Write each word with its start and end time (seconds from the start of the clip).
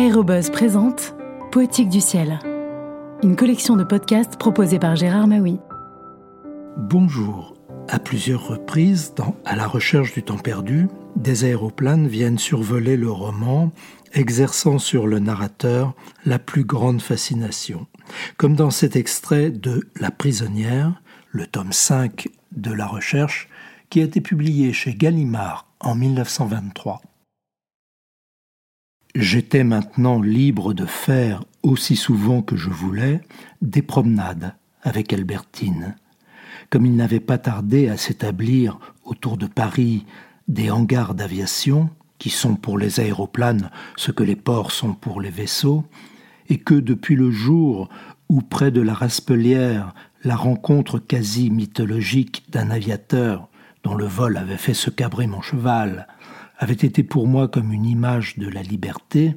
Aérobuzz 0.00 0.48
présente 0.48 1.14
Poétique 1.52 1.90
du 1.90 2.00
ciel, 2.00 2.38
une 3.22 3.36
collection 3.36 3.76
de 3.76 3.84
podcasts 3.84 4.38
proposée 4.38 4.78
par 4.78 4.96
Gérard 4.96 5.26
Maui. 5.26 5.58
Bonjour. 6.78 7.54
À 7.86 7.98
plusieurs 7.98 8.48
reprises, 8.48 9.12
dans 9.14 9.36
À 9.44 9.56
la 9.56 9.66
recherche 9.66 10.14
du 10.14 10.22
temps 10.22 10.38
perdu, 10.38 10.88
des 11.16 11.44
aéroplanes 11.44 12.06
viennent 12.06 12.38
survoler 12.38 12.96
le 12.96 13.10
roman, 13.10 13.72
exerçant 14.14 14.78
sur 14.78 15.06
le 15.06 15.18
narrateur 15.18 15.92
la 16.24 16.38
plus 16.38 16.64
grande 16.64 17.02
fascination. 17.02 17.86
Comme 18.38 18.54
dans 18.54 18.70
cet 18.70 18.96
extrait 18.96 19.50
de 19.50 19.86
La 20.00 20.10
prisonnière, 20.10 21.02
le 21.30 21.46
tome 21.46 21.74
5 21.74 22.26
de 22.52 22.72
La 22.72 22.86
recherche, 22.86 23.50
qui 23.90 24.00
a 24.00 24.04
été 24.04 24.22
publié 24.22 24.72
chez 24.72 24.94
Gallimard 24.94 25.66
en 25.78 25.94
1923. 25.94 27.02
J'étais 29.16 29.64
maintenant 29.64 30.22
libre 30.22 30.72
de 30.72 30.86
faire, 30.86 31.42
aussi 31.64 31.96
souvent 31.96 32.42
que 32.42 32.56
je 32.56 32.70
voulais, 32.70 33.20
des 33.60 33.82
promenades 33.82 34.54
avec 34.82 35.12
Albertine. 35.12 35.96
Comme 36.70 36.86
il 36.86 36.94
n'avait 36.94 37.18
pas 37.18 37.38
tardé 37.38 37.88
à 37.88 37.96
s'établir 37.96 38.78
autour 39.04 39.36
de 39.36 39.46
Paris 39.46 40.06
des 40.46 40.70
hangars 40.70 41.14
d'aviation, 41.14 41.90
qui 42.18 42.30
sont 42.30 42.54
pour 42.54 42.78
les 42.78 43.00
aéroplanes 43.00 43.70
ce 43.96 44.12
que 44.12 44.22
les 44.22 44.36
ports 44.36 44.70
sont 44.70 44.94
pour 44.94 45.20
les 45.20 45.30
vaisseaux, 45.30 45.84
et 46.48 46.58
que 46.58 46.74
depuis 46.74 47.16
le 47.16 47.32
jour 47.32 47.88
où 48.28 48.42
près 48.42 48.70
de 48.70 48.80
la 48.80 48.94
Raspelière 48.94 49.92
la 50.22 50.36
rencontre 50.36 51.00
quasi 51.00 51.50
mythologique 51.50 52.44
d'un 52.50 52.70
aviateur 52.70 53.48
dont 53.82 53.94
le 53.94 54.04
vol 54.04 54.36
avait 54.36 54.56
fait 54.56 54.74
se 54.74 54.90
cabrer 54.90 55.26
mon 55.26 55.40
cheval 55.40 56.06
avait 56.60 56.74
été 56.74 57.02
pour 57.02 57.26
moi 57.26 57.48
comme 57.48 57.72
une 57.72 57.86
image 57.86 58.36
de 58.36 58.46
la 58.46 58.62
liberté, 58.62 59.34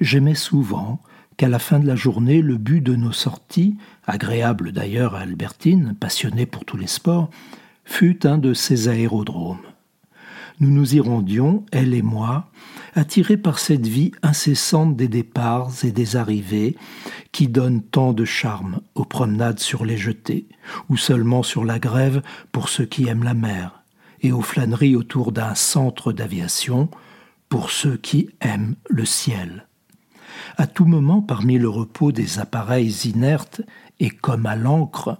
j'aimais 0.00 0.34
souvent 0.34 1.00
qu'à 1.36 1.48
la 1.48 1.60
fin 1.60 1.78
de 1.78 1.86
la 1.86 1.94
journée, 1.94 2.42
le 2.42 2.58
but 2.58 2.80
de 2.80 2.96
nos 2.96 3.12
sorties, 3.12 3.76
agréable 4.06 4.72
d'ailleurs 4.72 5.14
à 5.14 5.20
Albertine, 5.20 5.94
passionnée 5.98 6.46
pour 6.46 6.64
tous 6.64 6.76
les 6.76 6.88
sports, 6.88 7.30
fut 7.84 8.26
un 8.26 8.36
de 8.36 8.52
ces 8.52 8.88
aérodromes. 8.88 9.62
Nous 10.58 10.70
nous 10.70 10.96
y 10.96 11.00
rendions, 11.00 11.64
elle 11.70 11.94
et 11.94 12.02
moi, 12.02 12.50
attirés 12.94 13.38
par 13.38 13.60
cette 13.60 13.86
vie 13.86 14.10
incessante 14.22 14.96
des 14.96 15.08
départs 15.08 15.70
et 15.84 15.92
des 15.92 16.16
arrivées 16.16 16.76
qui 17.30 17.46
donne 17.46 17.80
tant 17.80 18.12
de 18.12 18.24
charme 18.24 18.80
aux 18.96 19.04
promenades 19.04 19.60
sur 19.60 19.84
les 19.84 19.96
jetées, 19.96 20.48
ou 20.88 20.96
seulement 20.96 21.44
sur 21.44 21.64
la 21.64 21.78
grève 21.78 22.22
pour 22.50 22.68
ceux 22.68 22.84
qui 22.84 23.06
aiment 23.06 23.24
la 23.24 23.34
mer 23.34 23.79
et 24.22 24.32
aux 24.32 24.42
flâneries 24.42 24.96
autour 24.96 25.32
d'un 25.32 25.54
centre 25.54 26.12
d'aviation 26.12 26.88
pour 27.48 27.70
ceux 27.70 27.96
qui 27.96 28.30
aiment 28.40 28.76
le 28.88 29.04
ciel. 29.04 29.66
À 30.56 30.66
tout 30.66 30.84
moment, 30.84 31.20
parmi 31.20 31.58
le 31.58 31.68
repos 31.68 32.12
des 32.12 32.38
appareils 32.38 33.08
inertes 33.08 33.62
et 33.98 34.10
comme 34.10 34.46
à 34.46 34.56
l'encre, 34.56 35.18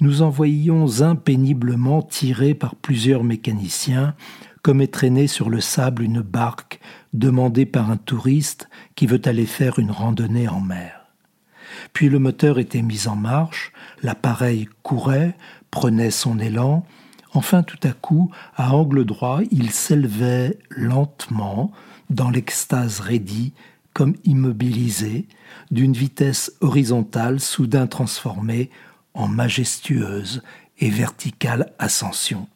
nous 0.00 0.22
en 0.22 0.30
voyions 0.30 1.02
un 1.02 1.16
péniblement 1.16 2.02
tiré 2.02 2.54
par 2.54 2.74
plusieurs 2.74 3.24
mécaniciens, 3.24 4.14
comme 4.62 4.80
est 4.80 4.92
traînée 4.92 5.26
sur 5.26 5.50
le 5.50 5.60
sable 5.60 6.02
une 6.02 6.20
barque 6.20 6.80
demandée 7.12 7.66
par 7.66 7.90
un 7.90 7.96
touriste 7.96 8.68
qui 8.94 9.06
veut 9.06 9.22
aller 9.24 9.46
faire 9.46 9.78
une 9.78 9.90
randonnée 9.90 10.48
en 10.48 10.60
mer. 10.60 11.06
Puis 11.92 12.08
le 12.08 12.18
moteur 12.18 12.58
était 12.58 12.82
mis 12.82 13.08
en 13.08 13.16
marche, 13.16 13.72
l'appareil 14.02 14.68
courait, 14.82 15.36
prenait 15.70 16.10
son 16.10 16.38
élan, 16.38 16.84
Enfin, 17.34 17.62
tout 17.62 17.78
à 17.82 17.92
coup, 17.92 18.30
à 18.56 18.72
angle 18.74 19.04
droit, 19.04 19.40
il 19.50 19.70
s'élevait 19.70 20.58
lentement, 20.70 21.70
dans 22.10 22.30
l'extase 22.30 23.00
raidie, 23.00 23.52
comme 23.92 24.14
immobilisé, 24.24 25.26
d'une 25.70 25.92
vitesse 25.92 26.52
horizontale 26.60 27.40
soudain 27.40 27.86
transformée 27.86 28.70
en 29.12 29.28
majestueuse 29.28 30.42
et 30.78 30.88
verticale 30.88 31.72
ascension. 31.78 32.48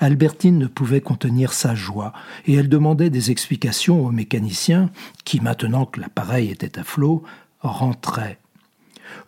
Albertine 0.00 0.58
ne 0.58 0.66
pouvait 0.66 1.02
contenir 1.02 1.52
sa 1.52 1.74
joie, 1.74 2.12
et 2.46 2.54
elle 2.54 2.68
demandait 2.68 3.10
des 3.10 3.30
explications 3.30 4.04
au 4.04 4.10
mécanicien, 4.10 4.90
qui, 5.24 5.40
maintenant 5.40 5.84
que 5.86 6.00
l'appareil 6.00 6.50
était 6.50 6.78
à 6.78 6.84
flot, 6.84 7.22
rentrait. 7.60 8.38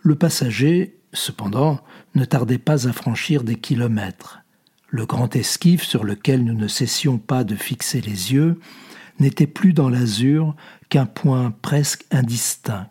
Le 0.01 0.15
passager, 0.15 0.97
cependant, 1.13 1.79
ne 2.15 2.25
tardait 2.25 2.57
pas 2.57 2.87
à 2.87 2.93
franchir 2.93 3.43
des 3.43 3.55
kilomètres. 3.55 4.39
Le 4.89 5.05
grand 5.05 5.35
esquif 5.35 5.83
sur 5.83 6.03
lequel 6.03 6.43
nous 6.43 6.53
ne 6.53 6.67
cessions 6.67 7.17
pas 7.17 7.43
de 7.43 7.55
fixer 7.55 8.01
les 8.01 8.33
yeux 8.33 8.59
n'était 9.19 9.47
plus 9.47 9.73
dans 9.73 9.89
l'azur 9.89 10.55
qu'un 10.89 11.05
point 11.05 11.53
presque 11.61 12.05
indistinct, 12.11 12.89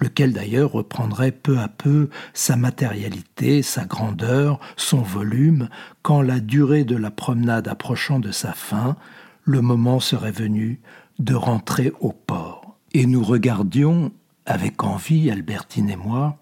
lequel 0.00 0.32
d'ailleurs 0.32 0.72
reprendrait 0.72 1.32
peu 1.32 1.58
à 1.58 1.68
peu 1.68 2.08
sa 2.32 2.56
matérialité, 2.56 3.62
sa 3.62 3.84
grandeur, 3.84 4.58
son 4.76 5.02
volume, 5.02 5.68
quand 6.02 6.22
la 6.22 6.40
durée 6.40 6.84
de 6.84 6.96
la 6.96 7.10
promenade 7.10 7.68
approchant 7.68 8.20
de 8.20 8.30
sa 8.30 8.52
fin, 8.52 8.96
le 9.44 9.60
moment 9.60 10.00
serait 10.00 10.32
venu 10.32 10.80
de 11.18 11.34
rentrer 11.34 11.92
au 12.00 12.12
port. 12.12 12.78
Et 12.92 13.06
nous 13.06 13.22
regardions, 13.22 14.12
avec 14.46 14.82
envie, 14.82 15.30
Albertine 15.30 15.90
et 15.90 15.96
moi, 15.96 16.38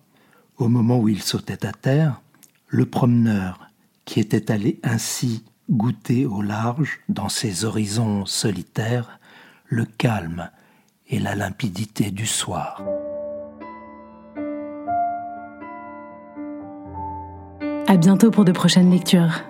au 0.63 0.69
moment 0.69 0.99
où 0.99 1.09
il 1.09 1.23
sautait 1.23 1.67
à 1.67 1.73
terre, 1.73 2.21
le 2.69 2.87
promeneur 2.87 3.69
qui 4.05 4.21
était 4.21 4.51
allé 4.51 4.79
ainsi 4.85 5.45
goûter 5.71 6.25
au 6.25 6.41
large, 6.41 7.01
dans 7.09 7.29
ses 7.29 7.65
horizons 7.65 8.27
solitaires, 8.27 9.19
le 9.67 9.85
calme 9.85 10.51
et 11.09 11.19
la 11.19 11.35
limpidité 11.35 12.11
du 12.11 12.27
soir. 12.27 12.83
À 17.89 17.97
bientôt 17.97 18.31
pour 18.31 18.45
de 18.45 18.53
prochaines 18.53 18.91
lectures. 18.91 19.43